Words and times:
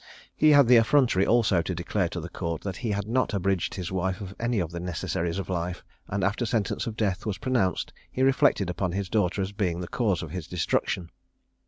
He 0.35 0.49
had 0.49 0.65
the 0.67 0.77
effrontery 0.77 1.27
also 1.27 1.61
to 1.61 1.75
declare 1.75 2.09
to 2.09 2.19
the 2.19 2.27
Court 2.27 2.63
that 2.63 2.77
he 2.77 2.89
had 2.89 3.07
not 3.07 3.35
abridged 3.35 3.75
his 3.75 3.91
wife 3.91 4.19
of 4.19 4.33
any 4.39 4.57
of 4.59 4.71
the 4.71 4.79
necessaries 4.79 5.37
of 5.37 5.47
life; 5.47 5.83
and 6.07 6.23
after 6.23 6.43
sentence 6.43 6.87
of 6.87 6.97
death 6.97 7.23
was 7.23 7.37
pronounced, 7.37 7.93
he 8.11 8.23
reflected 8.23 8.67
upon 8.67 8.93
his 8.93 9.09
daughter 9.09 9.43
as 9.43 9.51
being 9.51 9.79
the 9.79 9.87
cause 9.87 10.23
of 10.23 10.31
his 10.31 10.47
destruction. 10.47 11.11